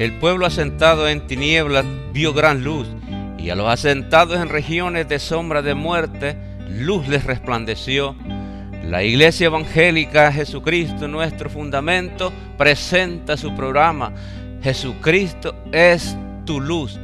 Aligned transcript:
El 0.00 0.12
pueblo 0.14 0.46
asentado 0.46 1.10
en 1.10 1.26
tinieblas 1.26 1.84
vio 2.14 2.32
gran 2.32 2.64
luz, 2.64 2.88
y 3.36 3.50
a 3.50 3.54
los 3.54 3.68
asentados 3.68 4.40
en 4.40 4.48
regiones 4.48 5.06
de 5.10 5.18
sombra 5.18 5.60
de 5.60 5.74
muerte, 5.74 6.38
luz 6.70 7.06
les 7.06 7.24
resplandeció. 7.24 8.16
La 8.82 9.04
Iglesia 9.04 9.48
Evangélica 9.48 10.32
Jesucristo, 10.32 11.06
nuestro 11.06 11.50
fundamento, 11.50 12.32
presenta 12.56 13.36
su 13.36 13.54
programa. 13.54 14.14
Jesucristo 14.62 15.54
es 15.70 16.16
tu 16.46 16.62
luz. 16.62 16.98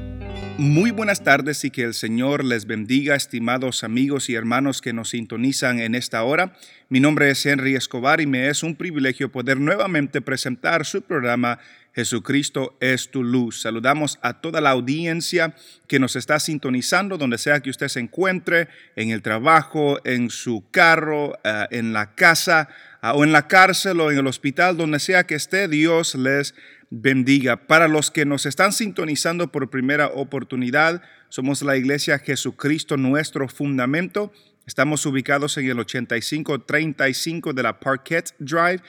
Muy 0.56 0.90
buenas 0.90 1.22
tardes 1.22 1.66
y 1.66 1.70
que 1.70 1.82
el 1.82 1.92
Señor 1.92 2.42
les 2.42 2.64
bendiga, 2.64 3.14
estimados 3.14 3.84
amigos 3.84 4.30
y 4.30 4.36
hermanos 4.36 4.80
que 4.80 4.94
nos 4.94 5.10
sintonizan 5.10 5.80
en 5.80 5.94
esta 5.94 6.22
hora. 6.22 6.54
Mi 6.88 6.98
nombre 6.98 7.30
es 7.30 7.44
Henry 7.44 7.74
Escobar 7.74 8.22
y 8.22 8.26
me 8.26 8.48
es 8.48 8.62
un 8.62 8.74
privilegio 8.74 9.30
poder 9.30 9.60
nuevamente 9.60 10.22
presentar 10.22 10.86
su 10.86 11.02
programa 11.02 11.58
Jesucristo 11.96 12.76
es 12.78 13.10
tu 13.10 13.24
luz. 13.24 13.62
Saludamos 13.62 14.18
a 14.20 14.42
toda 14.42 14.60
la 14.60 14.68
audiencia 14.68 15.54
que 15.88 15.98
nos 15.98 16.14
está 16.14 16.38
sintonizando, 16.38 17.16
donde 17.16 17.38
sea 17.38 17.60
que 17.60 17.70
usted 17.70 17.88
se 17.88 18.00
encuentre, 18.00 18.68
en 18.96 19.08
el 19.08 19.22
trabajo, 19.22 19.98
en 20.04 20.28
su 20.28 20.62
carro, 20.70 21.38
eh, 21.42 21.66
en 21.70 21.94
la 21.94 22.14
casa, 22.14 22.68
ah, 23.00 23.14
o 23.14 23.24
en 23.24 23.32
la 23.32 23.48
cárcel 23.48 23.98
o 24.00 24.10
en 24.10 24.18
el 24.18 24.26
hospital, 24.26 24.76
donde 24.76 24.98
sea 24.98 25.24
que 25.24 25.36
esté, 25.36 25.68
Dios 25.68 26.14
les 26.16 26.54
bendiga. 26.90 27.66
Para 27.66 27.88
los 27.88 28.10
que 28.10 28.26
nos 28.26 28.44
están 28.44 28.74
sintonizando 28.74 29.50
por 29.50 29.70
primera 29.70 30.08
oportunidad, 30.08 31.00
somos 31.30 31.62
la 31.62 31.78
iglesia 31.78 32.18
Jesucristo, 32.18 32.98
nuestro 32.98 33.48
fundamento. 33.48 34.34
Estamos 34.66 35.06
ubicados 35.06 35.56
en 35.56 35.70
el 35.70 35.80
8535 35.80 37.54
de 37.54 37.62
la 37.62 37.80
Parquet 37.80 38.34
Drive 38.38 38.82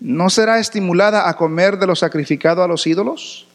no 0.00 0.28
será 0.28 0.58
estimulada 0.58 1.28
a 1.28 1.36
comer 1.36 1.78
de 1.78 1.86
lo 1.86 1.94
sacrificado 1.94 2.64
a 2.64 2.66
los 2.66 2.84
ídolos. 2.84 3.46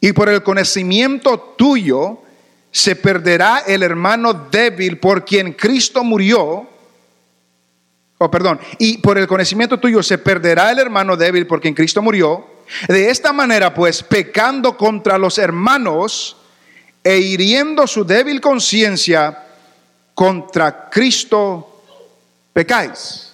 Y 0.00 0.12
por 0.12 0.30
el 0.30 0.42
conocimiento 0.42 1.38
tuyo 1.58 2.22
se 2.70 2.96
perderá 2.96 3.64
el 3.66 3.82
hermano 3.82 4.32
débil 4.32 4.98
por 4.98 5.26
quien 5.26 5.52
Cristo 5.52 6.02
murió. 6.02 6.66
Oh, 8.16 8.30
perdón. 8.30 8.58
Y 8.78 8.96
por 8.96 9.18
el 9.18 9.26
conocimiento 9.26 9.78
tuyo 9.78 10.02
se 10.02 10.16
perderá 10.16 10.72
el 10.72 10.78
hermano 10.78 11.18
débil 11.18 11.46
por 11.46 11.60
quien 11.60 11.74
Cristo 11.74 12.00
murió. 12.00 12.53
De 12.88 13.10
esta 13.10 13.32
manera, 13.32 13.72
pues, 13.74 14.02
pecando 14.02 14.76
contra 14.76 15.18
los 15.18 15.38
hermanos 15.38 16.36
e 17.02 17.18
hiriendo 17.18 17.86
su 17.86 18.04
débil 18.04 18.40
conciencia, 18.40 19.40
contra 20.14 20.88
Cristo 20.88 21.82
pecáis. 22.52 23.32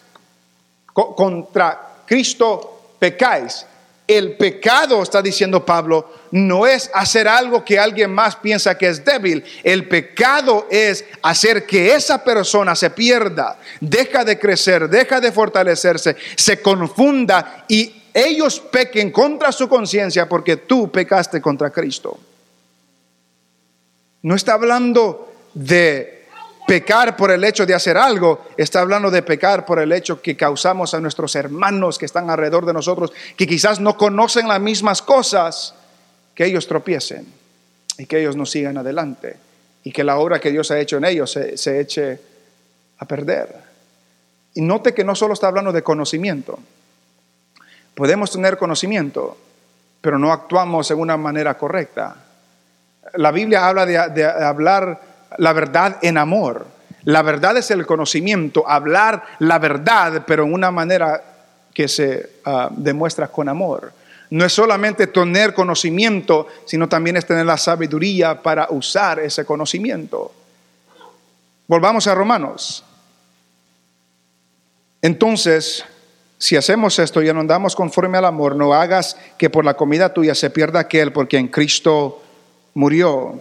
Co- 0.93 1.15
contra 1.15 1.81
Cristo 2.07 2.95
pecáis. 2.99 3.67
El 4.07 4.37
pecado, 4.37 5.01
está 5.05 5.23
diciendo 5.23 5.65
Pablo, 5.65 6.13
no 6.33 6.67
es 6.67 6.91
hacer 6.93 7.29
algo 7.29 7.65
que 7.65 7.79
alguien 7.79 8.11
más 8.13 8.35
piensa 8.35 8.77
que 8.77 8.89
es 8.89 9.05
débil. 9.05 9.45
El 9.63 9.87
pecado 9.87 10.67
es 10.69 11.05
hacer 11.23 11.65
que 11.65 11.95
esa 11.95 12.25
persona 12.25 12.75
se 12.75 12.91
pierda, 12.91 13.57
deja 13.81 14.25
de 14.25 14.37
crecer, 14.37 14.89
deja 14.89 15.21
de 15.21 15.31
fortalecerse, 15.31 16.17
se 16.35 16.61
confunda 16.61 17.67
y 17.69 18.00
ellos 18.15 18.61
pequen 18.61 19.11
contra 19.11 19.53
su 19.53 19.69
conciencia 19.69 20.29
porque 20.29 20.57
tú 20.57 20.91
pecaste 20.91 21.41
contra 21.41 21.71
Cristo. 21.71 22.19
No 24.23 24.35
está 24.35 24.55
hablando 24.55 25.33
de 25.55 26.21
pecar 26.67 27.17
por 27.17 27.31
el 27.31 27.43
hecho 27.43 27.67
de 27.67 27.75
hacer 27.75 27.97
algo, 27.97 28.47
está 28.57 28.81
hablando 28.81 29.11
de 29.11 29.23
pecar 29.23 29.67
por 29.67 29.81
el 29.81 29.93
hecho 29.93 30.23
que 30.23 30.37
causamos 30.37 30.95
a 30.95 31.01
nuestros 31.01 31.35
hermanos 31.35 31.99
que 31.99 32.07
están 32.07 32.31
alrededor 32.31 32.67
de 32.67 32.73
nosotros, 32.73 33.13
que 33.37 33.47
quizás 33.47 33.81
no 33.81 33.97
conocen 33.97 34.47
las 34.47 34.61
mismas 34.61 35.03
cosas, 35.03 35.75
que 36.35 36.45
ellos 36.45 36.67
tropiecen 36.67 37.27
y 37.99 38.07
que 38.07 38.21
ellos 38.21 38.37
no 38.37 38.47
sigan 38.47 38.79
adelante 38.79 39.37
y 39.83 39.93
que 39.93 40.05
la 40.05 40.19
obra 40.19 40.41
que 40.41 40.51
Dios 40.51 40.71
ha 40.71 40.79
hecho 40.79 40.99
en 40.99 41.05
ellos 41.07 41.33
se, 41.33 41.57
se 41.57 41.81
eche 41.81 42.21
a 42.99 43.05
perder. 43.05 43.71
Y 44.55 44.61
note 44.61 44.95
que 44.95 45.05
no 45.05 45.15
solo 45.15 45.35
está 45.35 45.49
hablando 45.49 45.73
de 45.73 45.83
conocimiento, 45.83 46.59
podemos 48.01 48.31
tener 48.31 48.57
conocimiento, 48.57 49.37
pero 50.01 50.19
no 50.19 50.33
actuamos 50.33 50.91
en 50.91 50.99
una 50.99 51.19
manera 51.19 51.59
correcta. 51.59 52.17
La 53.17 53.31
Biblia 53.31 53.69
habla 53.69 53.85
de, 53.85 54.25
hablar 54.25 55.03
la 55.37 55.53
verdad 55.53 55.99
en 56.01 56.17
amor. 56.17 56.67
La 57.05 57.21
verdad 57.21 57.59
es 57.59 57.71
el 57.71 57.85
conocimiento, 57.85 58.67
hablar 58.67 59.23
la 59.41 59.59
verdad, 59.59 60.25
pero 60.27 60.45
en 60.45 60.55
una 60.55 60.71
manera 60.71 61.23
que 61.75 61.89
se 61.89 62.37
ah, 62.47 62.71
demuestra 62.73 63.29
con 63.29 63.51
amor. 63.51 63.93
No 64.31 64.47
es 64.47 64.53
solamente 64.55 65.07
tener 65.09 65.53
conocimiento, 65.53 66.47
sino 66.65 66.89
también 66.89 67.19
es 67.19 67.27
tener 67.27 67.45
la 67.45 67.59
sabiduría 67.59 68.41
para 68.41 68.69
usar 68.71 69.21
ese 69.21 69.45
conocimiento. 69.45 70.33
Volvamos 71.67 72.07
a 72.07 72.15
Romanos. 72.15 72.83
Entonces, 75.03 75.85
si 76.41 76.57
hacemos 76.57 76.99
esto 76.99 77.23
y 77.23 77.31
no 77.33 77.41
andamos 77.41 77.77
conforme 77.77 78.17
al 78.17 78.25
amor, 78.25 78.57
no 78.57 78.73
hagas 78.73 79.19
que 79.37 79.51
por 79.51 79.63
la 79.63 79.75
comida 79.75 80.15
tuya 80.15 80.35
se 80.35 80.49
pierda 80.49 80.81
aquel 80.81 81.13
porque 81.13 81.37
en 81.37 81.49
Cristo 81.49 82.23
murió. 82.73 83.39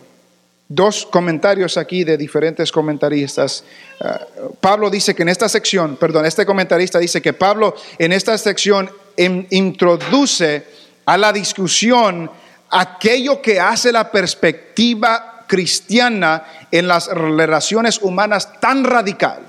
Dos 0.68 1.06
comentarios 1.06 1.78
aquí 1.78 2.04
de 2.04 2.18
diferentes 2.18 2.74
comentaristas. 2.74 3.64
Uh, 4.02 4.54
Pablo 4.60 4.90
dice 4.90 5.16
que 5.16 5.22
en 5.24 5.30
esta 5.30 5.48
sección, 5.48 5.96
perdón, 5.96 6.26
este 6.26 6.46
comentarista 6.46 7.00
dice 7.00 7.22
que 7.22 7.32
Pablo 7.32 7.74
en 7.98 8.12
esta 8.12 8.38
sección 8.38 8.92
in- 9.16 9.48
introduce 9.50 10.68
a 11.06 11.18
la 11.18 11.32
discusión 11.32 12.30
aquello 12.70 13.42
que 13.42 13.62
hace 13.62 13.94
la 13.94 14.12
perspectiva 14.12 15.46
cristiana 15.48 16.68
en 16.70 16.88
las 16.90 17.08
relaciones 17.08 18.00
humanas 18.02 18.60
tan 18.60 18.84
radical. 18.84 19.40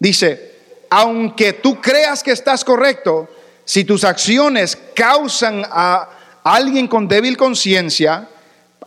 Dice, 0.00 0.53
aunque 0.96 1.54
tú 1.54 1.80
creas 1.80 2.22
que 2.22 2.30
estás 2.30 2.64
correcto, 2.64 3.28
si 3.64 3.82
tus 3.82 4.04
acciones 4.04 4.78
causan 4.94 5.64
a 5.68 6.08
alguien 6.44 6.86
con 6.86 7.08
débil 7.08 7.36
conciencia 7.36 8.28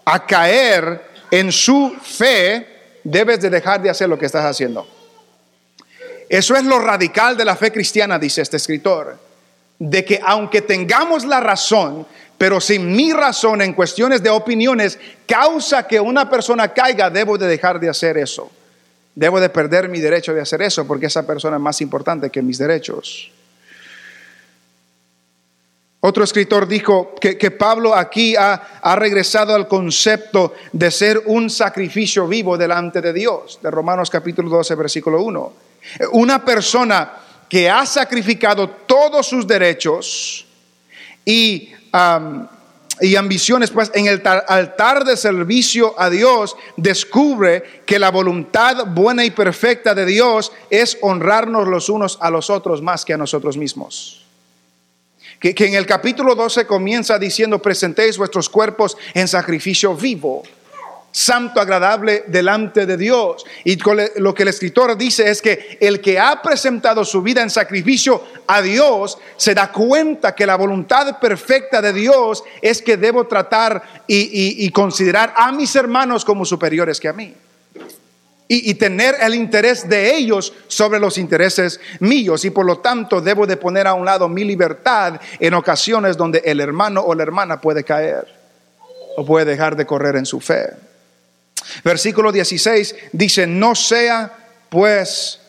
a 0.06 0.26
caer 0.26 1.04
en 1.30 1.52
su 1.52 1.94
fe, 2.02 3.00
debes 3.04 3.42
de 3.42 3.50
dejar 3.50 3.82
de 3.82 3.90
hacer 3.90 4.08
lo 4.08 4.18
que 4.18 4.26
estás 4.26 4.46
haciendo. 4.46 4.88
Eso 6.30 6.56
es 6.56 6.64
lo 6.64 6.80
radical 6.80 7.36
de 7.36 7.44
la 7.44 7.58
fe 7.58 7.74
cristiana, 7.74 8.18
dice 8.18 8.42
este 8.42 8.56
escritor, 8.56 9.20
de 9.78 10.06
que 10.06 10.22
aunque 10.26 10.62
tengamos 10.62 11.26
la 11.26 11.42
razón, 11.42 12.08
pero 12.38 12.62
si 12.62 12.80
mi 12.80 13.12
razón 13.12 13.62
en 13.62 13.74
cuestiones 13.74 14.24
de 14.24 14.30
opiniones 14.30 14.98
causa 15.26 15.86
que 15.86 16.00
una 16.00 16.30
persona 16.30 16.70
caiga, 16.70 17.10
debo 17.10 17.38
de 17.38 17.48
dejar 17.48 17.82
de 17.82 17.90
hacer 17.90 18.18
eso. 18.18 18.50
Debo 19.18 19.40
de 19.40 19.50
perder 19.50 19.90
mi 19.90 20.00
derecho 20.00 20.32
de 20.32 20.42
hacer 20.42 20.62
eso 20.62 20.86
porque 20.86 21.08
esa 21.08 21.26
persona 21.26 21.58
es 21.58 21.62
más 21.64 21.82
importante 21.82 22.30
que 22.30 22.44
mis 22.44 22.60
derechos. 22.60 23.32
Otro 26.02 26.24
escritor 26.24 26.68
dijo 26.68 27.16
que, 27.20 27.36
que 27.36 27.50
Pablo 27.50 27.96
aquí 27.96 28.36
ha, 28.36 28.54
ha, 28.80 28.96
regresado 28.96 29.56
al 29.56 29.68
concepto 29.68 30.54
de 30.72 30.92
ser 30.92 31.24
un 31.26 31.50
sacrificio 31.50 32.28
vivo 32.28 32.60
delante 32.60 33.02
de 33.02 33.12
Dios, 33.12 33.58
de 33.64 33.72
Romanos 33.72 34.12
capítulo 34.12 34.52
12, 34.52 34.76
versículo 34.76 35.24
1. 35.24 35.54
Una 36.12 36.46
persona 36.46 37.14
que 37.50 37.72
ha 37.72 37.88
sacrificado 37.88 38.70
todos 38.70 39.26
sus 39.26 39.48
derechos 39.48 40.46
y, 41.26 41.72
y 43.02 43.16
ambiciones, 43.16 43.72
pues 43.72 43.92
en 43.94 44.08
el 44.08 44.22
altar 44.26 45.04
de 45.04 45.18
servicio 45.18 45.94
a 46.00 46.10
Dios 46.10 46.56
descubre 46.76 47.82
que 47.86 48.00
la 48.00 48.12
voluntad 48.12 48.86
buena 48.88 49.24
y 49.26 49.32
perfecta 49.32 49.94
de 49.94 50.06
Dios 50.06 50.52
es 50.70 50.98
honrarnos 51.02 51.68
los 51.68 51.90
unos 51.90 52.18
a 52.22 52.30
los 52.30 52.50
otros 52.50 52.82
más 52.82 53.06
que 53.06 53.14
a 53.14 53.18
nosotros 53.18 53.58
mismos. 53.58 54.26
Que, 55.40 55.54
que, 55.54 55.68
en 55.68 55.76
el 55.76 55.86
capítulo 55.86 56.34
12 56.34 56.66
comienza 56.66 57.20
diciendo, 57.20 57.62
presentéis 57.62 58.18
vuestros 58.18 58.50
cuerpos 58.50 58.98
en 59.14 59.28
sacrificio 59.28 59.96
vivo, 59.96 60.42
santo, 61.18 61.60
agradable 61.60 62.26
delante 62.28 62.86
de 62.86 62.96
Dios. 62.96 63.44
Y 63.64 63.78
lo 64.18 64.36
que 64.36 64.44
el 64.44 64.50
escritor 64.50 64.96
dice 64.96 65.28
es 65.30 65.42
que 65.42 65.78
el 65.82 66.00
que 66.00 66.20
ha 66.20 66.44
presentado 66.44 67.04
su 67.04 67.24
vida 67.24 67.42
en 67.42 67.50
sacrificio 67.50 68.24
a 68.46 68.62
Dios 68.62 69.18
se 69.36 69.56
da 69.56 69.72
cuenta 69.72 70.36
que 70.36 70.46
la 70.46 70.56
voluntad 70.56 71.20
perfecta 71.20 71.82
de 71.82 71.92
Dios 71.92 72.44
es 72.62 72.84
que 72.84 72.98
debo 72.98 73.26
tratar 73.26 73.82
y, 74.06 74.70
considerar 74.70 75.34
a 75.36 75.52
mis 75.52 75.76
hermanos 75.76 76.24
como 76.24 76.46
superiores 76.46 77.00
que 77.00 77.08
a 77.08 77.14
mí. 77.14 77.34
Y, 78.48 78.70
y, 78.70 78.76
tener 78.76 79.16
el 79.20 79.34
interés 79.34 79.90
de 79.90 80.16
ellos 80.16 80.54
sobre 80.68 81.00
los 81.00 81.18
intereses 81.18 81.82
míos. 82.00 82.46
Y 82.46 82.52
por 82.52 82.66
lo 82.66 82.78
tanto 82.78 83.20
debo 83.20 83.48
de 83.48 83.58
poner 83.58 83.88
a 83.88 83.94
un 83.94 84.06
lado 84.06 84.30
mi 84.30 84.44
libertad 84.44 85.20
en 85.40 85.54
ocasiones 85.56 86.16
donde 86.16 86.44
el 86.46 86.62
hermano 86.62 87.02
o 87.02 87.14
la 87.16 87.24
hermana 87.24 87.60
puede 87.60 87.84
caer 87.84 88.26
o 89.18 89.26
puede 89.26 89.46
dejar 89.46 89.76
de 89.76 89.86
correr 89.86 90.16
en 90.16 90.26
su 90.26 90.40
fe. 90.40 90.87
Versículo 91.84 92.32
16 92.32 92.96
dice, 93.12 93.48
no 93.48 93.76
sea 93.76 94.32
pues 94.70 95.40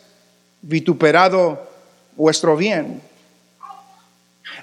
vituperado 0.61 1.69
vuestro 2.15 2.55
bien. 2.55 3.01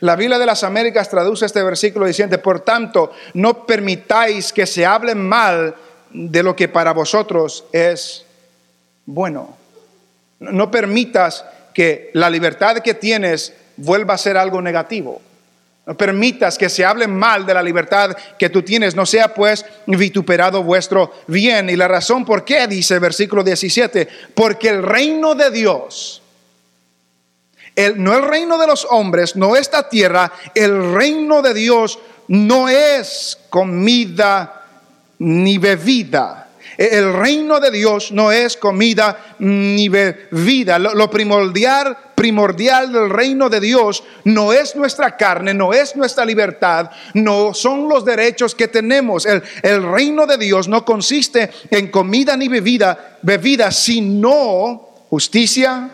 La 0.01 0.17
Biblia 0.17 0.39
de 0.39 0.47
las 0.47 0.63
Américas 0.63 1.09
traduce 1.09 1.47
este 1.47 1.63
versículo 1.63 2.07
diciendo, 2.07 2.41
por 2.43 2.61
tanto, 2.61 3.13
no 3.35 3.65
permitáis 3.65 4.53
que 4.53 4.67
se 4.67 4.85
hable 4.85 5.15
mal 5.15 5.75
de 6.11 6.43
lo 6.43 6.55
que 6.55 6.69
para 6.69 6.93
vosotros 6.93 7.65
es 7.73 8.25
bueno. 9.07 9.57
No 10.39 10.71
permitas 10.71 11.45
que 11.73 12.11
la 12.13 12.29
libertad 12.29 12.79
que 12.79 12.95
tienes 12.95 13.55
vuelva 13.77 14.15
a 14.15 14.19
ser 14.19 14.37
algo 14.37 14.61
negativo. 14.61 15.23
No 15.87 15.97
permitas 15.97 16.59
que 16.59 16.69
se 16.69 16.85
hable 16.85 17.07
mal 17.07 17.47
de 17.47 17.55
la 17.55 17.63
libertad 17.63 18.17
que 18.37 18.51
tú 18.51 18.63
tienes, 18.63 18.97
no 18.97 19.07
sea 19.07 19.33
pues 19.33 19.65
vituperado 19.87 20.65
vuestro 20.65 21.13
bien. 21.29 21.71
Y 21.71 21.77
la 21.77 21.87
razón 21.87 22.25
por 22.25 22.45
qué, 22.45 22.67
dice 22.67 22.99
versículo 22.99 23.45
17, 23.45 24.09
porque 24.35 24.69
el 24.69 24.83
reino 24.83 25.37
de 25.37 25.53
Dios, 25.53 26.23
el, 27.77 28.03
no 28.03 28.17
el 28.17 28.25
reino 28.25 28.59
de 28.59 28.67
los 28.67 28.85
hombres, 28.91 29.37
no 29.37 29.55
esta 29.55 29.89
tierra, 29.89 30.33
el 30.57 30.93
reino 30.93 31.41
de 31.41 31.55
Dios 31.55 32.01
no 32.27 32.69
es 32.69 33.39
comida 33.49 34.65
ni 35.21 35.57
bebida. 35.59 36.49
El 36.77 37.13
reino 37.13 37.61
de 37.61 37.71
Dios 37.71 38.11
no 38.11 38.33
es 38.33 38.57
comida 38.57 39.37
ni 39.39 39.89
bebida. 39.89 40.81
Lo, 40.81 40.95
lo, 40.95 41.09
primordial, 41.09 41.97
primordial 42.17 42.93
del 42.93 43.11
reino 43.11 43.49
de 43.49 43.61
Dios 43.61 44.03
no 44.25 44.53
es 44.53 44.75
nuestra 44.75 45.17
carne, 45.17 45.55
no 45.55 45.73
es 45.73 45.95
nuestra 45.95 46.25
libertad, 46.25 46.91
no 47.15 47.55
son 47.55 47.89
los 47.89 48.05
derechos 48.05 48.57
que 48.57 48.67
tenemos. 48.67 49.27
El, 49.27 49.43
el 49.63 49.85
reino 49.85 50.27
de 50.27 50.39
Dios 50.39 50.67
no 50.67 50.85
consiste 50.85 51.51
en 51.71 51.89
comida 51.93 52.37
ni 52.37 52.49
bebida, 52.49 53.19
bebida, 53.23 53.71
sino 53.71 54.89
justicia, 55.11 55.91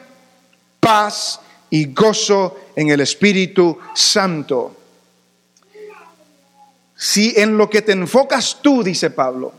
paz 0.80 1.40
y 1.68 1.92
gozo 1.92 2.56
en 2.76 2.88
el 2.88 3.00
Espíritu 3.00 3.78
Santo. 3.94 4.76
Si 6.96 7.34
en 7.36 7.58
lo 7.58 7.68
que 7.68 7.82
te 7.82 7.92
enfocas 7.92 8.58
tú, 8.62 8.84
dice 8.84 9.10
Pablo, 9.10 9.52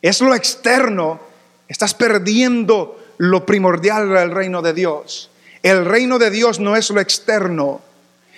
es 0.00 0.22
lo 0.22 0.34
externo, 0.34 1.20
estás 1.68 1.92
perdiendo 1.92 2.98
lo 3.18 3.44
primordial 3.44 4.08
del 4.08 4.30
reino 4.30 4.62
de 4.62 4.72
Dios. 4.72 5.30
El 5.62 5.84
reino 5.84 6.18
de 6.18 6.30
Dios 6.30 6.60
no 6.60 6.76
es 6.76 6.90
lo 6.90 7.00
externo. 7.00 7.80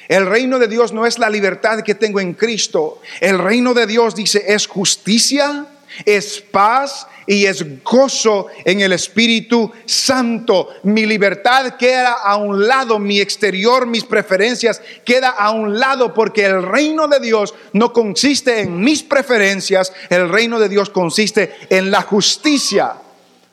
El 0.09 0.27
reino 0.27 0.59
de 0.59 0.67
Dios 0.67 0.93
no 0.93 1.07
es 1.07 1.19
la 1.19 1.31
libertad 1.31 1.83
que 1.83 1.95
tengo 1.95 2.21
en 2.21 2.35
Cristo. 2.35 3.00
El 3.21 3.39
reino 3.39 3.75
de 3.75 3.87
Dios 3.87 4.17
dice 4.17 4.43
es 4.49 4.67
justicia, 4.67 5.67
es 6.05 6.41
paz 6.41 7.07
y 7.27 7.47
es 7.47 7.65
gozo 7.85 8.49
en 8.65 8.81
el 8.81 8.93
Espíritu 8.93 9.71
Santo. 9.87 10.71
Mi 10.83 11.07
libertad 11.07 11.77
queda 11.77 12.15
a 12.15 12.37
un 12.37 12.67
lado, 12.67 12.99
mi 12.99 13.21
exterior, 13.21 13.87
mis 13.87 14.03
preferencias 14.03 14.83
queda 15.05 15.29
a 15.29 15.53
un 15.53 15.79
lado 15.79 16.12
porque 16.12 16.45
el 16.45 16.62
reino 16.62 17.07
de 17.07 17.21
Dios 17.21 17.55
no 17.73 17.93
consiste 17.93 18.62
en 18.62 18.81
mis 18.81 19.05
preferencias, 19.05 19.93
el 20.09 20.29
reino 20.29 20.59
de 20.59 20.69
Dios 20.69 20.91
consiste 20.91 21.55
en 21.69 21.91
la 21.91 22.03
justicia. 22.03 22.95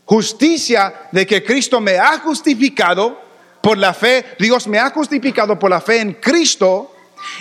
Justicia 0.06 1.10
de 1.12 1.28
que 1.28 1.44
Cristo 1.44 1.80
me 1.82 1.98
ha 1.98 2.18
justificado 2.20 3.27
por 3.68 3.78
la 3.78 3.94
fe, 3.94 4.24
Dios 4.40 4.66
me 4.66 4.80
ha 4.80 4.92
justificado 4.92 5.60
por 5.60 5.70
la 5.70 5.82
fe 5.82 6.00
en 6.00 6.14
Cristo 6.14 6.96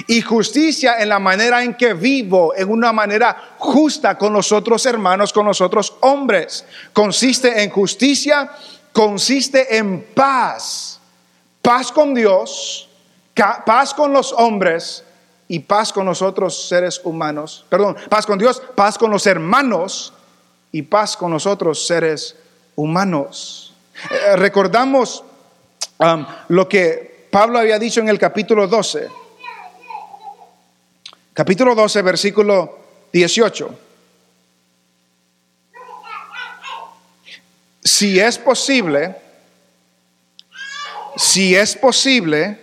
y 0.08 0.20
justicia 0.20 0.96
en 0.98 1.08
la 1.08 1.20
manera 1.20 1.62
en 1.62 1.74
que 1.74 1.94
vivo, 1.94 2.52
en 2.56 2.68
una 2.68 2.92
manera 2.92 3.54
justa 3.58 4.18
con 4.18 4.32
los 4.32 4.50
otros 4.50 4.84
hermanos, 4.86 5.32
con 5.32 5.46
los 5.46 5.60
otros 5.60 5.94
hombres. 6.00 6.64
Consiste 6.92 7.62
en 7.62 7.70
justicia, 7.70 8.50
consiste 8.92 9.78
en 9.78 10.02
paz. 10.02 10.98
Paz 11.62 11.92
con 11.92 12.12
Dios, 12.12 12.88
paz 13.64 13.94
con 13.94 14.12
los 14.12 14.32
hombres 14.32 15.04
y 15.46 15.60
paz 15.60 15.92
con 15.92 16.06
los 16.06 16.22
otros 16.22 16.66
seres 16.66 17.00
humanos. 17.04 17.64
Perdón, 17.68 17.96
paz 18.08 18.26
con 18.26 18.36
Dios, 18.36 18.60
paz 18.74 18.98
con 18.98 19.12
los 19.12 19.28
hermanos 19.28 20.12
y 20.72 20.82
paz 20.82 21.16
con 21.16 21.30
los 21.30 21.46
otros 21.46 21.86
seres 21.86 22.34
humanos. 22.74 23.74
Eh, 24.10 24.34
recordamos 24.34 25.22
lo 26.48 26.68
que 26.68 27.28
Pablo 27.30 27.58
había 27.58 27.78
dicho 27.78 28.00
en 28.00 28.08
el 28.08 28.18
capítulo 28.18 28.66
12 28.66 29.08
capítulo 31.36 31.74
12, 31.74 32.00
versículo 32.00 32.78
18. 33.12 33.78
Si 37.84 38.18
es 38.18 38.38
posible, 38.38 39.14
si 41.14 41.54
es 41.54 41.76
posible, 41.76 42.58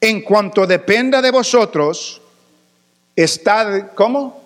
en 0.00 0.22
cuanto 0.22 0.66
dependa 0.66 1.22
de 1.22 1.30
vosotros, 1.30 2.20
estad, 3.14 3.92
¿cómo? 3.94 4.42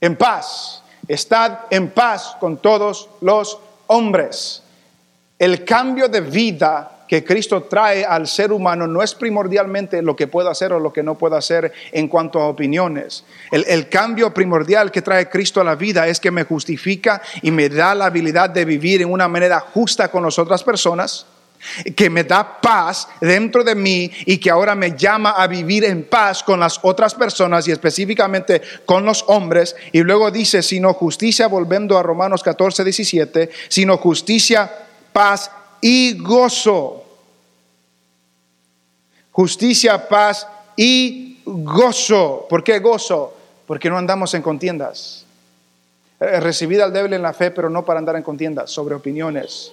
En 0.00 0.16
paz. 0.16 0.82
Estad 1.06 1.66
en 1.68 1.90
paz 1.90 2.36
con 2.40 2.56
todos 2.56 3.10
los 3.20 3.58
hombres. 3.86 4.62
El 5.38 5.64
cambio 5.64 6.08
de 6.08 6.20
vida 6.20 6.98
que 7.08 7.24
Cristo 7.24 7.62
trae 7.62 8.04
al 8.04 8.26
ser 8.26 8.52
humano 8.52 8.86
no 8.86 9.02
es 9.02 9.14
primordialmente 9.14 10.02
lo 10.02 10.14
que 10.14 10.26
puedo 10.26 10.50
hacer 10.50 10.72
o 10.72 10.78
lo 10.80 10.92
que 10.92 11.02
no 11.02 11.16
puedo 11.16 11.36
hacer 11.36 11.72
en 11.90 12.06
cuanto 12.06 12.40
a 12.40 12.48
opiniones. 12.48 13.24
El, 13.50 13.64
el, 13.66 13.88
cambio 13.88 14.34
primordial 14.34 14.90
que 14.90 15.00
trae 15.00 15.28
Cristo 15.28 15.60
a 15.60 15.64
la 15.64 15.74
vida 15.74 16.06
es 16.06 16.20
que 16.20 16.30
me 16.30 16.44
justifica 16.44 17.22
y 17.40 17.50
me 17.50 17.68
da 17.70 17.94
la 17.94 18.06
habilidad 18.06 18.50
de 18.50 18.66
vivir 18.66 19.00
en 19.00 19.10
una 19.10 19.26
manera 19.26 19.60
justa 19.60 20.10
con 20.10 20.22
las 20.22 20.38
otras 20.38 20.62
personas, 20.62 21.26
que 21.96 22.10
me 22.10 22.24
da 22.24 22.60
paz 22.60 23.08
dentro 23.20 23.64
de 23.64 23.74
mí 23.74 24.10
y 24.26 24.38
que 24.38 24.50
ahora 24.50 24.74
me 24.74 24.96
llama 24.96 25.30
a 25.30 25.46
vivir 25.46 25.84
en 25.84 26.04
paz 26.04 26.42
con 26.42 26.60
las 26.60 26.78
otras 26.82 27.14
personas 27.14 27.66
y 27.66 27.72
específicamente 27.72 28.62
con 28.84 29.04
los 29.04 29.24
hombres. 29.28 29.74
Y 29.92 30.02
luego 30.02 30.30
dice, 30.30 30.62
sino 30.62 30.92
justicia, 30.94 31.48
volviendo 31.48 31.98
a 31.98 32.02
Romanos 32.02 32.42
14, 32.42 32.84
17, 32.84 33.50
sino 33.68 33.96
justicia, 33.96 34.87
paz 35.18 35.50
y 35.80 36.16
gozo. 36.16 37.02
Justicia, 39.32 40.08
paz 40.08 40.46
y 40.76 41.42
gozo. 41.44 42.46
¿Por 42.48 42.62
qué 42.62 42.78
gozo? 42.78 43.34
Porque 43.66 43.90
no 43.90 43.98
andamos 43.98 44.32
en 44.34 44.42
contiendas. 44.42 45.26
Eh, 46.20 46.38
recibida 46.38 46.84
al 46.84 46.92
débil 46.92 47.14
en 47.14 47.22
la 47.22 47.32
fe, 47.32 47.50
pero 47.50 47.68
no 47.68 47.84
para 47.84 47.98
andar 47.98 48.14
en 48.14 48.22
contiendas 48.22 48.70
sobre 48.70 48.94
opiniones. 48.94 49.72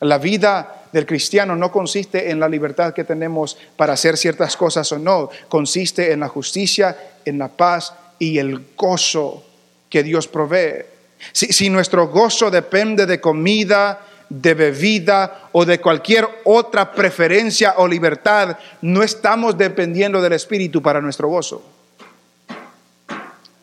La 0.00 0.16
vida 0.16 0.86
del 0.90 1.04
cristiano 1.04 1.54
no 1.54 1.70
consiste 1.70 2.30
en 2.30 2.40
la 2.40 2.48
libertad 2.48 2.94
que 2.94 3.04
tenemos 3.04 3.58
para 3.76 3.92
hacer 3.92 4.16
ciertas 4.16 4.56
cosas 4.56 4.90
o 4.92 4.98
no, 4.98 5.28
consiste 5.50 6.12
en 6.12 6.20
la 6.20 6.28
justicia, 6.28 6.96
en 7.26 7.36
la 7.36 7.48
paz 7.48 7.92
y 8.18 8.38
el 8.38 8.68
gozo 8.74 9.44
que 9.90 10.02
Dios 10.02 10.28
provee. 10.28 10.86
Si, 11.32 11.52
si 11.52 11.68
nuestro 11.68 12.08
gozo 12.08 12.50
depende 12.50 13.04
de 13.04 13.20
comida, 13.20 14.07
de 14.28 14.54
bebida 14.54 15.48
o 15.52 15.64
de 15.64 15.80
cualquier 15.80 16.28
otra 16.44 16.92
preferencia 16.92 17.74
o 17.78 17.88
libertad, 17.88 18.58
no 18.82 19.02
estamos 19.02 19.56
dependiendo 19.56 20.20
del 20.20 20.34
Espíritu 20.34 20.82
para 20.82 21.00
nuestro 21.00 21.28
gozo. 21.28 21.62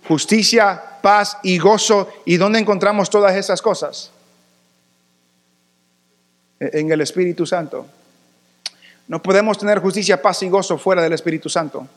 Justicia, 0.07 0.81
paz 1.01 1.37
y 1.43 1.57
gozo. 1.57 2.09
¿Y 2.25 2.37
dónde 2.37 2.59
encontramos 2.59 3.09
todas 3.09 3.35
esas 3.35 3.61
cosas? 3.61 4.11
En 6.59 6.91
el 6.91 7.01
Espíritu 7.01 7.45
Santo. 7.45 7.85
No 9.07 9.21
podemos 9.21 9.57
tener 9.57 9.79
justicia, 9.79 10.21
paz 10.21 10.41
y 10.43 10.49
gozo 10.49 10.77
fuera 10.77 11.01
del 11.01 11.13
Espíritu 11.13 11.49
Santo. 11.49 11.87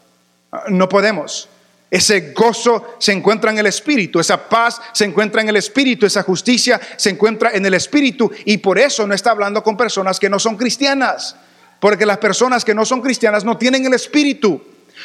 No 0.68 0.88
podemos. 0.88 1.48
Ese 1.90 2.32
gozo 2.32 2.96
se 2.98 3.12
encuentra 3.12 3.50
en 3.50 3.58
el 3.58 3.66
Espíritu, 3.66 4.20
esa 4.20 4.48
paz 4.48 4.80
se 4.92 5.06
encuentra 5.06 5.40
en 5.40 5.48
el 5.48 5.56
Espíritu, 5.56 6.04
esa 6.04 6.22
justicia 6.22 6.78
se 6.96 7.10
encuentra 7.10 7.50
en 7.52 7.64
el 7.64 7.72
Espíritu. 7.72 8.30
Y 8.44 8.58
por 8.58 8.78
eso 8.78 9.06
no 9.06 9.14
está 9.14 9.30
hablando 9.30 9.62
con 9.62 9.76
personas 9.76 10.20
que 10.20 10.28
no 10.28 10.38
son 10.38 10.56
cristianas, 10.56 11.36
porque 11.80 12.04
las 12.04 12.18
personas 12.18 12.64
que 12.64 12.74
no 12.74 12.84
son 12.84 13.00
cristianas 13.00 13.44
no 13.44 13.56
tienen 13.56 13.86
el 13.86 13.94
Espíritu. 13.94 14.60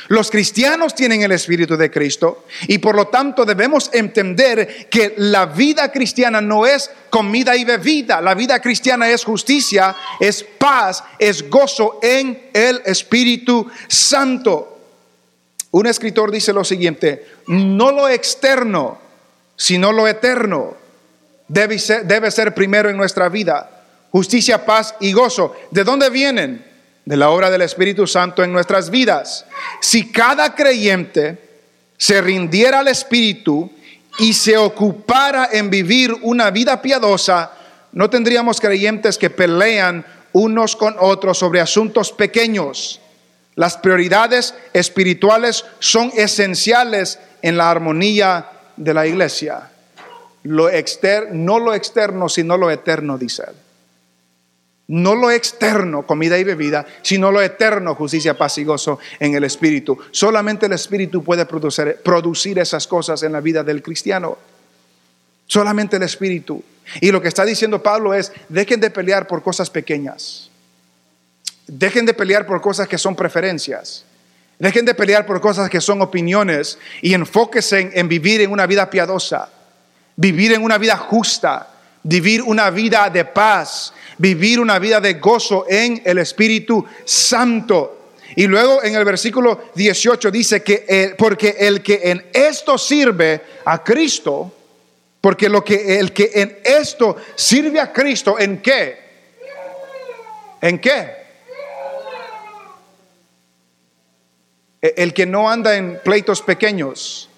Los 0.08 0.30
cristianos 0.30 0.96
tienen 0.96 1.22
el 1.22 1.32
Espíritu 1.32 1.78
de 1.78 1.92
Cristo 1.92 2.46
y 2.68 2.80
por 2.80 2.96
lo 2.96 3.08
tanto 3.08 3.46
debemos 3.46 3.90
entender 3.94 4.88
que 4.90 5.14
la 5.18 5.46
vida 5.46 5.92
cristiana 5.92 6.42
no 6.42 6.66
es 6.66 6.90
comida 7.10 7.56
y 7.56 7.64
bebida, 7.64 8.20
la 8.20 8.34
vida 8.34 8.60
cristiana 8.60 9.10
es 9.10 9.24
justicia, 9.24 9.96
es 10.20 10.44
paz, 10.44 11.04
es 11.20 11.48
gozo 11.50 12.00
en 12.02 12.50
el 12.54 12.82
Espíritu 12.86 13.68
Santo. 13.88 14.73
Un 15.74 15.88
escritor 15.88 16.30
dice 16.30 16.54
lo 16.54 16.64
siguiente, 16.64 17.26
no 17.48 17.92
lo 17.92 18.08
externo, 18.08 19.00
sino 19.56 19.92
lo 19.92 20.08
eterno 20.08 20.76
debe 21.48 21.80
ser, 22.32 22.54
primero 22.54 22.92
en 22.92 22.98
nuestra 22.98 23.28
vida. 23.28 23.72
Justicia, 24.12 24.68
paz 24.68 24.94
y 25.00 25.14
gozo. 25.14 25.56
¿De 25.72 25.84
dónde 25.84 26.12
vienen? 26.12 26.64
De 27.06 27.18
la 27.18 27.32
obra 27.32 27.50
del 27.50 27.64
Espíritu 27.64 28.06
Santo 28.06 28.44
en 28.44 28.54
nuestras 28.54 28.92
vidas. 28.92 29.48
Si 29.82 30.12
cada 30.12 30.54
creyente 30.54 31.40
se 31.98 32.22
rindiera 32.22 32.82
al 32.82 32.88
Espíritu 32.88 33.72
y 34.20 34.34
se 34.34 34.56
ocupara 34.56 35.50
en 35.52 35.72
vivir 35.72 36.14
una 36.22 36.52
vida 36.52 36.84
piadosa, 36.84 37.52
no 37.94 38.12
tendríamos 38.12 38.62
creyentes 38.62 39.18
que 39.18 39.32
pelean 39.32 40.06
unos 40.34 40.76
con 40.76 40.96
otros 41.00 41.40
sobre 41.40 41.62
asuntos 41.62 42.12
pequeños 42.12 43.00
las 43.56 43.78
prioridades 43.78 44.56
espirituales 44.74 45.66
son 45.80 46.12
esenciales 46.16 47.20
en 47.42 47.58
la 47.58 47.70
armonía 47.70 48.50
de 48.78 48.94
la 48.94 49.06
iglesia. 49.06 49.70
Lo 50.44 50.70
externo, 50.70 51.30
no 51.34 51.60
lo 51.60 51.74
externo, 51.74 52.30
sino 52.30 52.58
lo 52.58 52.72
eterno, 52.72 53.18
dice 53.18 53.44
él. 53.48 53.56
No 54.88 55.16
lo 55.16 55.32
externo, 55.32 56.06
comida 56.06 56.38
y 56.38 56.44
bebida, 56.44 56.86
sino 57.04 57.32
lo 57.32 57.42
eterno, 57.42 57.96
justicia, 57.96 58.38
paz 58.38 58.58
y 58.58 58.66
gozo 58.66 59.00
en 59.20 59.34
el 59.34 59.46
Espíritu. 59.46 59.98
Solamente 60.12 60.66
el 60.66 60.74
Espíritu 60.74 61.24
puede 61.24 61.46
producir 61.46 62.60
esas 62.60 62.86
cosas 62.88 63.24
en 63.24 63.32
la 63.32 63.40
vida 63.40 63.64
del 63.64 63.82
cristiano. 63.82 64.38
Solamente 65.46 65.96
el 65.96 66.04
Espíritu. 66.04 66.62
Y 67.00 67.12
lo 67.12 67.22
que 67.22 67.30
está 67.30 67.46
diciendo 67.46 67.82
Pablo 67.82 68.14
es, 68.14 68.34
dejen 68.50 68.82
de 68.82 68.90
pelear 68.90 69.26
por 69.26 69.42
cosas 69.42 69.70
pequeñas. 69.70 70.50
Dejen 71.68 72.06
de 72.06 72.14
pelear 72.14 72.46
por 72.46 72.62
cosas 72.62 72.88
que 72.88 72.98
son 72.98 73.16
preferencias. 73.16 74.06
Dejen 74.60 74.86
de 74.86 74.94
pelear 74.94 75.26
por 75.26 75.42
cosas 75.42 75.70
que 75.70 75.82
son 75.82 76.02
opiniones 76.02 76.78
y 77.02 77.14
enfóquense 77.14 77.92
en, 77.94 78.08
vivir 78.08 78.42
en 78.42 78.52
una 78.52 78.66
vida 78.66 78.90
piadosa, 78.90 79.50
vivir 80.16 80.54
en 80.54 80.64
una 80.64 80.78
vida 80.78 80.96
justa, 80.96 81.70
vivir 82.04 82.42
una 82.42 82.70
vida 82.70 83.10
de 83.10 83.26
paz, 83.26 83.94
vivir 84.18 84.60
una 84.60 84.80
vida 84.80 85.02
de 85.02 85.16
gozo 85.16 85.66
en 85.68 86.02
el 86.06 86.20
Espíritu 86.20 86.86
Santo. 87.04 88.12
Y 88.36 88.48
luego 88.48 88.84
en 88.84 88.96
el 88.96 89.06
versículo 89.06 89.72
18 89.76 90.32
dice 90.32 90.64
que 90.64 90.86
eh, 90.88 91.16
porque 91.18 91.56
el 91.60 91.82
que 91.82 92.02
en 92.04 92.26
esto 92.32 92.78
sirve 92.78 93.42
a 93.66 93.84
Cristo, 93.84 94.54
porque 95.20 95.50
lo 95.50 95.64
que 95.64 96.00
el 96.00 96.14
que 96.14 96.32
en 96.34 96.60
esto 96.64 97.18
sirve 97.36 97.80
a 97.80 97.92
Cristo, 97.92 98.40
¿en 98.40 98.62
qué? 98.62 98.98
¿En 100.62 100.80
qué? 100.80 101.23
El 104.84 105.14
que 105.14 105.26
no 105.26 105.50
anda 105.50 105.76
en 105.78 106.00
pleitos 106.04 106.42
pequeños, 106.42 107.30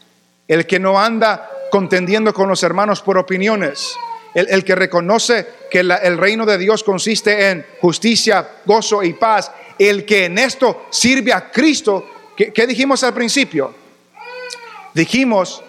el 0.48 0.66
que 0.66 0.80
no 0.80 1.00
anda 1.00 1.50
contendiendo 1.70 2.34
con 2.34 2.50
los 2.50 2.64
hermanos 2.64 3.02
por 3.02 3.20
opiniones, 3.20 3.96
el, 4.34 4.66
que 4.66 4.76
reconoce 4.76 5.48
que 5.70 5.80
el 5.80 6.18
reino 6.18 6.46
de 6.46 6.58
Dios 6.58 6.84
consiste 6.84 7.50
en 7.50 7.66
justicia, 7.80 8.46
gozo 8.66 9.04
y 9.04 9.14
paz, 9.14 9.52
el 9.78 10.06
que 10.06 10.26
en 10.26 10.38
esto 10.40 10.88
sirve 10.90 11.32
a 11.32 11.52
Cristo, 11.52 12.10
¿qué, 12.36 12.68
dijimos 12.68 13.04
al 13.04 13.14
principio? 13.14 13.74
Dijimos 14.94 15.64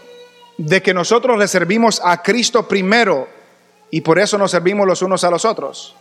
de 0.56 0.82
que 0.82 0.94
nosotros 0.94 1.38
le 1.38 1.46
servimos 1.46 2.00
a 2.02 2.22
Cristo 2.22 2.66
primero 2.66 3.28
y 3.90 4.00
por 4.00 4.18
eso 4.18 4.38
nos 4.38 4.50
servimos 4.50 4.86
los 4.86 5.02
unos 5.02 5.22
a 5.24 5.30
los 5.30 5.44
otros. 5.44 5.94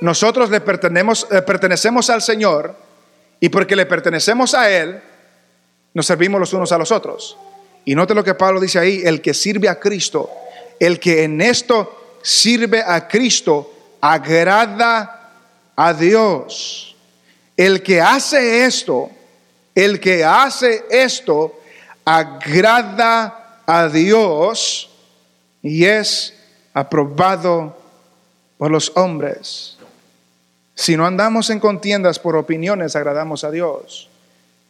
Nosotros 0.00 0.50
le 0.50 0.60
pertenecemos, 0.60 1.26
le 1.30 1.42
pertenecemos 1.42 2.10
al 2.10 2.22
Señor 2.22 2.85
y 3.40 3.48
porque 3.48 3.76
le 3.76 3.86
pertenecemos 3.86 4.54
a 4.54 4.70
Él, 4.70 5.00
nos 5.94 6.06
servimos 6.06 6.40
los 6.40 6.52
unos 6.52 6.72
a 6.72 6.78
los 6.78 6.92
otros. 6.92 7.36
Y 7.84 7.94
note 7.94 8.14
lo 8.14 8.24
que 8.24 8.34
Pablo 8.34 8.60
dice 8.60 8.78
ahí, 8.78 9.02
el 9.04 9.20
que 9.20 9.32
sirve 9.32 9.68
a 9.68 9.78
Cristo, 9.78 10.30
el 10.80 10.98
que 10.98 11.24
en 11.24 11.40
esto 11.40 12.18
sirve 12.22 12.82
a 12.82 13.06
Cristo, 13.06 13.72
agrada 14.00 15.30
a 15.76 15.94
Dios. 15.94 16.96
El 17.56 17.82
que 17.82 18.00
hace 18.00 18.64
esto, 18.64 19.10
el 19.74 20.00
que 20.00 20.24
hace 20.24 20.84
esto, 20.90 21.60
agrada 22.04 23.62
a 23.66 23.88
Dios 23.88 24.90
y 25.62 25.84
es 25.84 26.34
aprobado 26.74 27.76
por 28.58 28.70
los 28.70 28.92
hombres. 28.96 29.76
Si 30.76 30.96
no 30.96 31.06
andamos 31.06 31.48
en 31.48 31.58
contiendas 31.58 32.18
por 32.18 32.36
opiniones, 32.36 32.94
agradamos 32.94 33.44
a 33.44 33.50
Dios. 33.50 34.08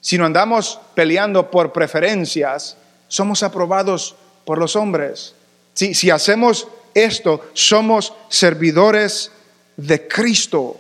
Si 0.01 0.17
no 0.17 0.25
andamos 0.25 0.79
peleando 0.95 1.51
por 1.51 1.73
preferencias, 1.73 2.77
somos 3.09 3.43
aprobados 3.43 4.15
por 4.45 4.59
los 4.59 4.77
hombres. 4.77 5.35
Si, 5.75 6.11
hacemos 6.11 6.69
esto, 6.95 7.51
somos 7.53 8.15
servidores 8.29 9.33
de 9.77 10.07
Cristo 10.07 10.79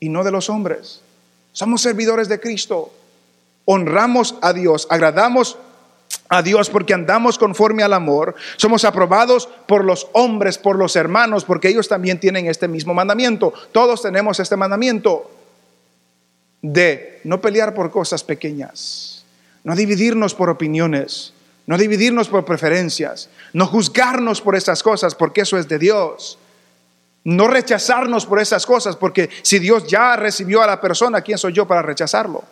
y 0.00 0.08
no 0.08 0.24
de 0.24 0.30
los 0.30 0.48
hombres. 0.48 1.02
Somos 1.52 1.82
servidores 1.82 2.28
de 2.28 2.40
Cristo. 2.40 2.90
Honramos 3.66 4.36
a 4.40 4.54
Dios, 4.54 4.86
agradamos 4.88 5.58
a 6.28 6.42
Dios 6.42 6.68
porque 6.70 6.94
andamos 6.94 7.38
conforme 7.38 7.82
al 7.82 7.92
amor, 7.92 8.34
somos 8.56 8.84
aprobados 8.84 9.48
por 9.66 9.84
los 9.84 10.08
hombres, 10.12 10.58
por 10.58 10.76
los 10.76 10.96
hermanos, 10.96 11.44
porque 11.44 11.68
ellos 11.68 11.88
también 11.88 12.20
tienen 12.20 12.46
este 12.46 12.68
mismo 12.68 12.94
mandamiento. 12.94 13.52
Todos 13.72 14.02
tenemos 14.02 14.38
este 14.40 14.56
mandamiento 14.56 15.30
de 16.60 17.20
no 17.24 17.40
pelear 17.40 17.74
por 17.74 17.90
cosas 17.90 18.24
pequeñas, 18.24 19.24
no 19.64 19.74
dividirnos 19.74 20.34
por 20.34 20.50
opiniones, 20.50 21.32
no 21.66 21.78
dividirnos 21.78 22.28
por 22.28 22.44
preferencias, 22.44 23.28
no 23.52 23.66
juzgarnos 23.66 24.40
por 24.40 24.56
esas 24.56 24.82
cosas, 24.82 25.14
porque 25.14 25.42
eso 25.42 25.58
es 25.58 25.68
de 25.68 25.78
Dios. 25.78 26.38
No 27.24 27.46
rechazarnos 27.46 28.24
por 28.24 28.40
esas 28.40 28.64
cosas, 28.64 28.96
porque 28.96 29.28
si 29.42 29.58
Dios 29.58 29.86
ya 29.86 30.16
recibió 30.16 30.62
a 30.62 30.66
la 30.66 30.80
persona, 30.80 31.20
¿quién 31.20 31.36
soy 31.36 31.52
yo 31.52 31.66
para 31.66 31.82
rechazarlo? 31.82 32.42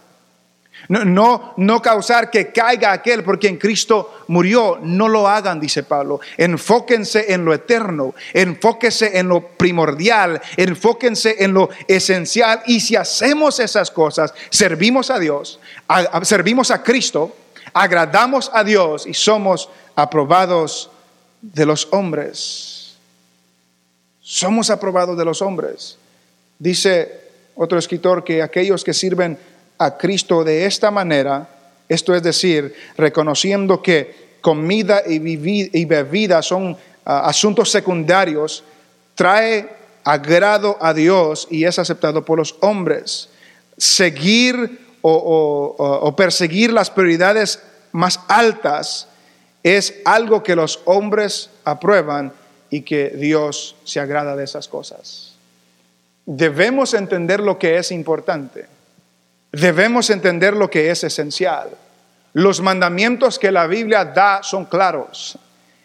No, 0.88 1.04
no, 1.04 1.54
no 1.56 1.82
causar 1.82 2.30
que 2.30 2.52
caiga 2.52 2.92
aquel 2.92 3.24
por 3.24 3.38
quien 3.38 3.56
Cristo 3.56 4.22
murió. 4.28 4.78
No 4.82 5.08
lo 5.08 5.26
hagan, 5.28 5.58
dice 5.58 5.82
Pablo. 5.82 6.20
Enfóquense 6.36 7.32
en 7.32 7.44
lo 7.44 7.52
eterno, 7.52 8.14
enfóquense 8.32 9.18
en 9.18 9.28
lo 9.28 9.40
primordial, 9.48 10.40
enfóquense 10.56 11.36
en 11.38 11.54
lo 11.54 11.68
esencial. 11.88 12.62
Y 12.66 12.80
si 12.80 12.96
hacemos 12.96 13.58
esas 13.60 13.90
cosas, 13.90 14.32
servimos 14.50 15.10
a 15.10 15.18
Dios, 15.18 15.58
servimos 16.22 16.70
a 16.70 16.82
Cristo, 16.82 17.36
agradamos 17.72 18.50
a 18.52 18.64
Dios 18.64 19.06
y 19.06 19.14
somos 19.14 19.68
aprobados 19.94 20.90
de 21.40 21.66
los 21.66 21.88
hombres. 21.90 22.96
Somos 24.20 24.70
aprobados 24.70 25.16
de 25.16 25.24
los 25.24 25.42
hombres. 25.42 25.98
Dice 26.58 27.20
otro 27.54 27.78
escritor 27.78 28.24
que 28.24 28.42
aquellos 28.42 28.84
que 28.84 28.92
sirven 28.92 29.38
a 29.78 29.96
Cristo 29.96 30.44
de 30.44 30.66
esta 30.66 30.90
manera, 30.90 31.48
esto 31.88 32.14
es 32.14 32.22
decir, 32.22 32.74
reconociendo 32.96 33.82
que 33.82 34.38
comida 34.40 35.02
y, 35.06 35.84
bebida 35.84 36.42
son 36.42 36.76
ah, 37.04 37.28
asuntos 37.28 37.70
secundarios, 37.70 38.64
trae 39.14 39.68
agrado 40.04 40.76
a 40.80 40.94
Dios 40.94 41.48
y 41.50 41.64
es 41.64 41.78
aceptado 41.78 42.24
por 42.24 42.38
los 42.38 42.56
hombres. 42.60 43.28
Seguir 43.76 44.86
o 45.02 46.14
perseguir 46.16 46.72
las 46.72 46.90
prioridades 46.90 47.60
más 47.92 48.20
altas 48.26 49.08
es 49.62 49.94
algo 50.04 50.42
que 50.42 50.56
los 50.56 50.80
hombres 50.84 51.50
aprueban 51.64 52.32
y 52.70 52.82
que 52.82 53.10
Dios 53.10 53.76
se 53.84 54.00
agrada 54.00 54.36
de 54.36 54.44
esas 54.44 54.68
cosas. 54.68 55.34
Debemos 56.24 56.94
entender 56.94 57.40
lo 57.40 57.58
que 57.58 57.76
es 57.76 57.90
importante. 57.92 58.66
Debemos 59.52 60.10
entender 60.10 60.54
lo 60.54 60.70
que 60.70 60.90
es 60.90 61.04
esencial. 61.04 61.70
Los 62.32 62.60
mandamientos 62.60 63.38
que 63.38 63.50
la 63.50 63.66
Biblia 63.66 64.04
da 64.04 64.42
son 64.42 64.66
claros. 64.66 65.38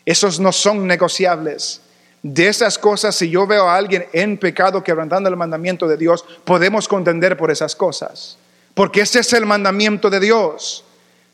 Esos 0.06 0.40
no 0.40 0.52
son 0.52 0.86
negociables. 0.86 1.82
De 2.24 2.48
esas 2.48 2.78
cosas, 2.78 3.16
si 3.16 3.30
yo 3.30 3.48
veo 3.48 3.68
a 3.68 3.76
alguien 3.76 4.06
en 4.14 4.38
pecado 4.38 4.84
quebrantando 4.84 5.30
el 5.30 5.38
mandamiento 5.38 5.88
de 5.88 5.98
Dios, 5.98 6.26
podemos 6.44 6.88
contender 6.88 7.38
por 7.38 7.50
esas 7.50 7.76
cosas. 7.76 8.38
Porque 8.74 9.02
ese 9.02 9.20
es 9.20 9.34
el 9.34 9.46
mandamiento 9.46 10.10
de 10.10 10.20
Dios. 10.20 10.84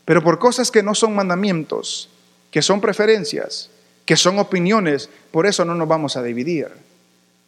Pero 0.06 0.24
por 0.24 0.40
cosas 0.40 0.72
que 0.72 0.84
no 0.84 0.96
son 0.96 1.16
mandamientos, 1.16 2.10
que 2.52 2.62
son 2.62 2.80
preferencias, 2.80 3.70
que 4.06 4.16
son 4.16 4.40
opiniones, 4.40 5.10
por 5.32 5.46
eso 5.46 5.66
no 5.66 5.76
nos 5.76 5.88
vamos 5.88 6.16
a 6.16 6.24
dividir. 6.24 6.70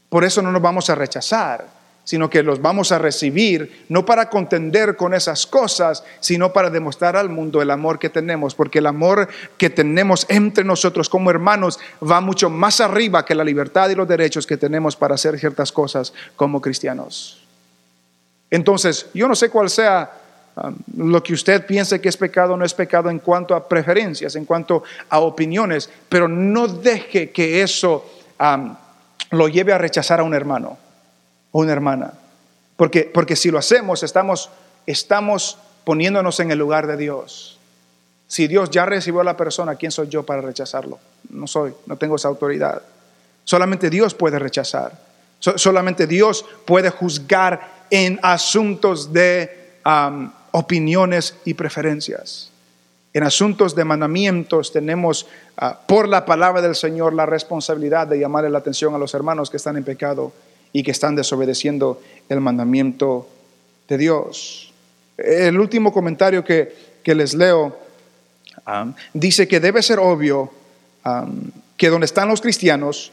Por 0.10 0.26
eso 0.26 0.42
no 0.42 0.52
nos 0.52 0.62
vamos 0.62 0.90
a 0.90 0.96
rechazar, 0.96 1.79
sino 2.10 2.28
que 2.28 2.42
los 2.42 2.60
vamos 2.60 2.92
a 2.92 2.98
recibir, 2.98 3.86
no 3.88 4.04
para 4.04 4.32
contender 4.32 4.96
con 4.96 5.14
esas 5.14 5.46
cosas, 5.46 6.04
sino 6.20 6.52
para 6.52 6.72
demostrar 6.72 7.16
al 7.16 7.30
mundo 7.30 7.62
el 7.62 7.70
amor 7.70 8.00
que 8.00 8.10
tenemos, 8.10 8.56
porque 8.56 8.80
el 8.80 8.88
amor 8.88 9.30
que 9.60 9.70
tenemos 9.70 10.26
entre 10.28 10.64
nosotros 10.64 11.08
como 11.08 11.30
hermanos 11.30 11.78
va 12.02 12.20
mucho 12.20 12.50
más 12.50 12.82
arriba 12.82 13.24
que 13.24 13.36
la 13.36 13.44
libertad 13.44 13.92
y 13.92 13.96
los 13.96 14.08
derechos 14.08 14.48
que 14.48 14.58
tenemos 14.58 14.96
para 14.96 15.14
hacer 15.14 15.38
ciertas 15.38 15.72
cosas 15.72 16.12
como 16.36 16.60
cristianos. 16.60 17.46
Entonces, 18.50 19.06
yo 19.14 19.28
no 19.28 19.36
sé 19.36 19.52
cuál 19.52 19.70
sea 19.70 20.12
um, 20.56 20.76
lo 20.98 21.22
que 21.22 21.34
usted 21.34 21.64
piense 21.64 22.02
que 22.02 22.10
es 22.10 22.18
pecado 22.18 22.56
o 22.56 22.58
no 22.58 22.66
es 22.66 22.74
pecado 22.74 23.12
en 23.12 23.20
cuanto 23.20 23.54
a 23.54 23.68
preferencias, 23.68 24.36
en 24.36 24.46
cuanto 24.46 24.82
a 25.10 25.20
opiniones, 25.20 25.88
pero 26.10 26.28
no 26.28 26.68
deje 26.68 27.30
que 27.30 27.62
eso 27.62 28.04
um, 28.40 28.76
lo 29.30 29.48
lleve 29.48 29.74
a 29.74 29.78
rechazar 29.78 30.22
a 30.22 30.24
un 30.24 30.34
hermano 30.34 30.89
o 31.52 31.60
una 31.62 31.72
hermana. 31.74 32.14
Porque, 32.78 33.10
porque 33.14 33.36
si 33.36 33.52
lo 33.52 33.58
hacemos, 33.58 34.04
estamos, 34.04 34.50
estamos 34.86 35.58
poniéndonos 35.84 36.40
en 36.40 36.52
el 36.52 36.60
lugar 36.60 36.88
de 36.88 36.98
Dios. 36.98 37.58
Si 38.28 38.48
Dios 38.48 38.70
ya 38.70 38.86
recibió 38.86 39.22
a 39.22 39.24
la 39.24 39.36
persona, 39.36 39.76
¿quién 39.76 39.92
soy 39.92 40.08
yo 40.08 40.24
para 40.24 40.42
rechazarlo? 40.42 41.00
No 41.30 41.48
soy, 41.48 41.74
no 41.88 41.98
tengo 41.98 42.16
esa 42.16 42.28
autoridad. 42.28 42.82
Solamente 43.44 43.90
Dios 43.90 44.14
puede 44.14 44.38
rechazar. 44.38 44.92
So- 45.40 45.58
solamente 45.58 46.06
Dios 46.06 46.46
puede 46.66 46.90
juzgar 46.92 47.80
en 47.90 48.20
asuntos 48.22 49.12
de 49.12 49.72
opiniones 50.52 51.36
y 51.46 51.56
preferencias. 51.56 52.52
En 53.14 53.24
asuntos 53.24 53.74
de 53.74 53.84
mandamientos 53.84 54.72
tenemos 54.72 55.26
ah, 55.58 55.80
por 55.88 56.08
la 56.08 56.26
palabra 56.26 56.62
del 56.62 56.76
Señor 56.76 57.14
la 57.14 57.26
responsabilidad 57.26 58.06
de 58.06 58.20
llamarle 58.20 58.52
la 58.52 58.60
atención 58.60 58.94
a 58.94 59.00
los 59.00 59.16
hermanos 59.16 59.50
que 59.50 59.58
están 59.58 59.78
en 59.78 59.84
pecado 59.84 60.32
y 60.74 60.84
que 60.84 60.92
están 60.92 61.16
desobedeciendo 61.16 62.02
el 62.30 62.42
mandamiento 62.42 63.28
de 63.88 63.98
Dios. 63.98 64.74
El 65.18 65.60
último 65.60 65.92
comentario 65.92 66.44
que, 66.44 66.74
que 67.04 67.16
les 67.16 67.34
leo 67.34 67.78
um, 68.68 68.94
dice 69.14 69.48
que 69.48 69.60
debe 69.60 69.82
ser 69.82 70.00
obvio 70.00 70.52
um, 71.06 71.52
que 71.76 71.90
donde 71.90 72.06
están 72.06 72.28
los 72.28 72.42
cristianos, 72.42 73.12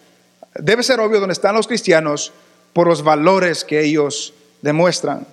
debe 0.55 0.83
ser 0.83 1.01
obvio 1.01 1.21
donde 1.21 1.33
están 1.33 1.55
los 1.55 1.67
cristianos 1.67 2.33
por 2.73 2.87
los 2.87 3.03
valores 3.03 3.65
que 3.65 3.81
ellos 3.81 4.35
demuestran. 4.61 5.27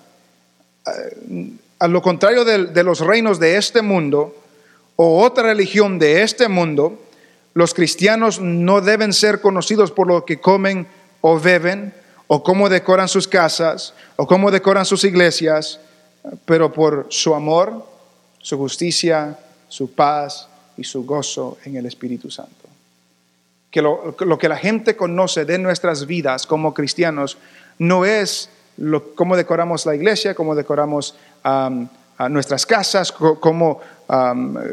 Eh, 0.87 1.49
a 1.79 1.87
lo 1.87 2.01
contrario 2.01 2.45
de, 2.45 2.67
de 2.67 2.83
los 2.83 3.01
reinos 3.01 3.39
de 3.39 3.57
este 3.57 3.81
mundo 3.81 4.35
o 4.95 5.23
otra 5.23 5.43
religión 5.43 5.99
de 5.99 6.21
este 6.21 6.47
mundo, 6.47 6.99
los 7.53 7.73
cristianos 7.73 8.39
no 8.39 8.81
deben 8.81 9.13
ser 9.13 9.41
conocidos 9.41 9.91
por 9.91 10.07
lo 10.07 10.25
que 10.25 10.39
comen 10.39 10.87
o 11.21 11.39
beben, 11.39 11.93
o 12.27 12.43
cómo 12.43 12.69
decoran 12.69 13.07
sus 13.07 13.27
casas, 13.27 13.93
o 14.15 14.27
cómo 14.27 14.51
decoran 14.51 14.85
sus 14.85 15.03
iglesias, 15.03 15.79
pero 16.45 16.71
por 16.71 17.07
su 17.09 17.35
amor, 17.35 17.85
su 18.39 18.57
justicia, 18.57 19.37
su 19.67 19.93
paz 19.93 20.47
y 20.77 20.83
su 20.83 21.05
gozo 21.05 21.57
en 21.65 21.75
el 21.75 21.85
Espíritu 21.85 22.29
Santo. 22.29 22.51
Que 23.71 23.81
lo, 23.81 24.15
que 24.37 24.47
la 24.47 24.57
gente 24.57 24.95
conoce 24.95 25.45
de 25.45 25.57
nuestras 25.57 26.05
vidas 26.05 26.45
como 26.45 26.73
cristianos 26.73 27.37
no 27.79 28.05
es 28.05 28.49
cómo 29.15 29.35
decoramos 29.35 29.85
la 29.85 29.95
iglesia, 29.95 30.35
cómo 30.35 30.53
decoramos 30.53 31.15
nuestras 32.29 32.65
casas, 32.65 33.11
cómo 33.11 33.81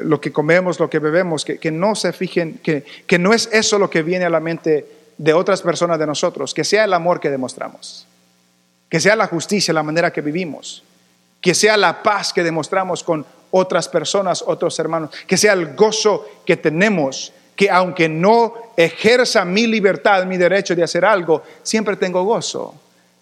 lo 0.04 0.20
que 0.20 0.32
comemos, 0.32 0.78
lo 0.78 0.90
que 0.90 0.98
bebemos, 0.98 1.44
que, 1.44 1.58
que 1.58 1.70
no 1.70 1.94
se 1.94 2.12
fijen, 2.12 2.60
que, 2.62 2.84
que 3.06 3.18
no 3.18 3.32
es 3.32 3.48
eso 3.52 3.78
lo 3.78 3.88
que 3.88 4.02
viene 4.02 4.26
a 4.26 4.30
la 4.30 4.40
mente 4.40 4.99
de 5.20 5.34
otras 5.34 5.60
personas 5.60 5.98
de 5.98 6.06
nosotros, 6.06 6.54
que 6.54 6.64
sea 6.64 6.84
el 6.84 6.94
amor 6.94 7.20
que 7.20 7.28
demostramos, 7.28 8.06
que 8.88 8.98
sea 8.98 9.14
la 9.14 9.26
justicia, 9.26 9.74
la 9.74 9.82
manera 9.82 10.10
que 10.10 10.22
vivimos, 10.22 10.82
que 11.42 11.54
sea 11.54 11.76
la 11.76 12.02
paz 12.02 12.32
que 12.32 12.42
demostramos 12.42 13.04
con 13.04 13.26
otras 13.50 13.86
personas, 13.86 14.42
otros 14.46 14.78
hermanos, 14.78 15.10
que 15.26 15.36
sea 15.36 15.52
el 15.52 15.74
gozo 15.76 16.26
que 16.46 16.56
tenemos, 16.56 17.34
que 17.54 17.68
aunque 17.68 18.08
no 18.08 18.54
ejerza 18.74 19.44
mi 19.44 19.66
libertad, 19.66 20.24
mi 20.24 20.38
derecho 20.38 20.74
de 20.74 20.84
hacer 20.84 21.04
algo, 21.04 21.42
siempre 21.62 21.96
tengo 21.96 22.24
gozo, 22.24 22.74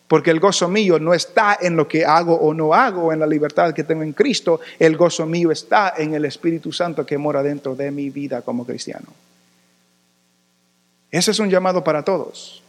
porque 0.06 0.30
el 0.30 0.38
gozo 0.38 0.68
mío 0.68 1.00
no 1.00 1.14
está 1.14 1.58
en 1.60 1.74
lo 1.74 1.88
que 1.88 2.04
hago 2.04 2.36
o 2.36 2.54
no 2.54 2.74
hago, 2.74 3.12
en 3.12 3.18
la 3.18 3.26
libertad 3.26 3.74
que 3.74 3.82
tengo 3.82 4.04
en 4.04 4.12
Cristo, 4.12 4.60
el 4.78 4.96
gozo 4.96 5.26
mío 5.26 5.50
está 5.50 5.94
en 5.98 6.14
el 6.14 6.26
Espíritu 6.26 6.72
Santo 6.72 7.04
que 7.04 7.18
mora 7.18 7.42
dentro 7.42 7.74
de 7.74 7.90
mi 7.90 8.08
vida 8.08 8.42
como 8.42 8.64
cristiano. 8.64 9.08
Ese 11.10 11.30
es 11.30 11.38
un 11.38 11.50
llamado 11.50 11.84
para 11.84 12.04
todos. 12.04 12.62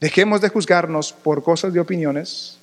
Dejemos 0.00 0.40
de 0.40 0.48
juzgarnos 0.48 1.12
por 1.12 1.42
cosas 1.42 1.72
de 1.72 1.80
opiniones 1.80 2.58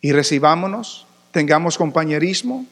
y 0.00 0.12
recibámonos, 0.12 1.06
tengamos 1.30 1.78
compañerismo, 1.78 2.66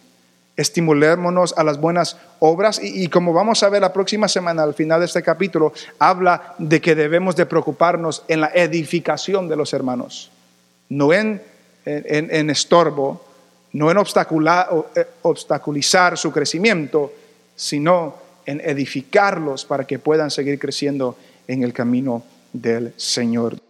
estimulémonos 0.57 1.55
a 1.57 1.64
las 1.64 1.81
buenas 1.81 2.19
obras 2.40 2.81
y, 2.83 3.05
y 3.05 3.09
como 3.09 3.33
vamos 3.33 3.62
a 3.62 3.71
ver 3.71 3.81
la 3.81 3.93
próxima 3.93 4.29
semana 4.29 4.62
al 4.62 4.75
final 4.75 5.01
de 5.01 5.07
este 5.07 5.23
capítulo, 5.23 5.73
habla 5.99 6.55
de 6.59 6.81
que 6.81 6.95
debemos 6.95 7.37
de 7.37 7.47
preocuparnos 7.47 8.25
en 8.29 8.43
la 8.43 8.51
edificación 8.53 9.49
de 9.49 9.57
los 9.57 9.73
hermanos, 9.73 10.31
no 10.90 11.12
en, 11.12 11.43
en, 11.87 12.29
en 12.31 12.51
estorbo, 12.51 13.25
no 13.73 13.90
en 13.90 13.97
eh, 13.97 15.07
obstaculizar 15.23 16.19
su 16.19 16.33
crecimiento, 16.33 17.12
sino 17.57 18.14
en 18.46 18.61
edificarlos 18.61 19.64
para 19.64 19.87
que 19.87 19.98
puedan 19.98 20.31
seguir 20.31 20.59
creciendo 20.59 21.16
en 21.48 21.62
el 21.62 21.72
camino 21.72 22.22
del 22.53 22.92
Señor. 22.96 23.69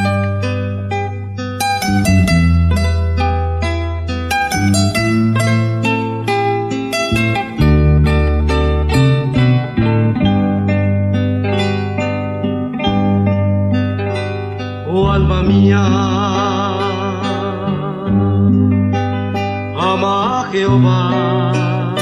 Ama 19.75 20.39
a 20.39 20.49
Jehová, 20.51 21.93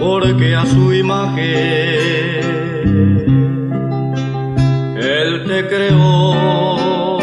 porque 0.00 0.56
a 0.56 0.64
su 0.66 0.92
imagen 0.94 1.42
Él 4.96 5.44
te 5.46 5.66
creó. 5.68 7.18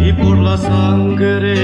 Y 0.00 0.12
por 0.12 0.38
la 0.38 0.56
sangre 0.56 1.54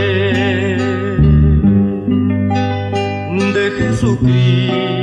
de 3.55 3.71
Jesucristo 3.79 4.94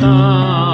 ha 0.00 0.67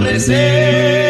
atardecer. 0.00 1.09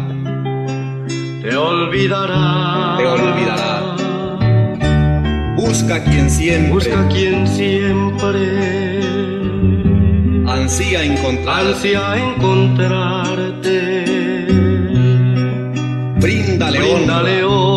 Te 1.91 1.97
olvidará. 1.97 2.95
Te 2.97 3.05
olvidará. 3.05 3.95
Busca 5.57 6.01
quien 6.05 6.29
siempre. 6.29 6.71
Busca 6.71 7.05
quien 7.09 7.45
siempre. 7.45 9.01
Ansía 10.47 11.03
encontrarte. 11.03 11.69
Ansía 11.71 12.15
encontrarte. 12.15 14.05
Bríndale, 16.21 16.79
Bríndale 16.79 17.43
honra. 17.43 17.70